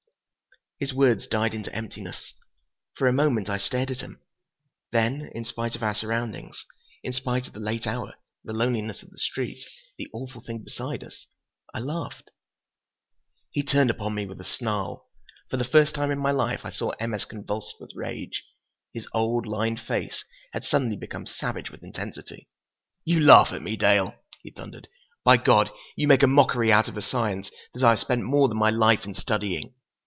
[0.79, 2.33] His words died into emptiness.
[2.97, 4.19] For a moment I stared at him.
[4.91, 6.65] Then, in spite of our surroundings,
[7.03, 9.63] in spite of the late hour, the loneliness of the street,
[9.99, 11.27] the awful thing beside us,
[11.71, 12.31] I laughed.
[13.51, 15.07] He turned upon me with a snarl.
[15.51, 17.13] For the first time in my life I saw M.
[17.13, 17.25] S.
[17.25, 18.43] convulsed with rage.
[18.91, 22.49] His old, lined face had suddenly become savage with intensity.
[23.05, 24.87] "You laugh at me, Dale," he thundered.
[25.23, 28.47] "By God, you make a mockery out of a science that I have spent more
[28.47, 29.75] than my life in studying!